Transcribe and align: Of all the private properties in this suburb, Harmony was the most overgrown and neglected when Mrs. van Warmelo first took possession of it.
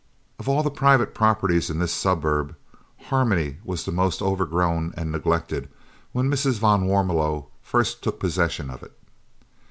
Of 0.39 0.49
all 0.49 0.63
the 0.63 0.71
private 0.71 1.13
properties 1.13 1.69
in 1.69 1.77
this 1.77 1.93
suburb, 1.93 2.55
Harmony 3.09 3.57
was 3.63 3.85
the 3.85 3.91
most 3.91 4.19
overgrown 4.19 4.95
and 4.97 5.11
neglected 5.11 5.69
when 6.11 6.27
Mrs. 6.27 6.53
van 6.53 6.87
Warmelo 6.87 7.49
first 7.61 8.01
took 8.01 8.19
possession 8.19 8.71
of 8.71 8.81
it. 8.81 8.97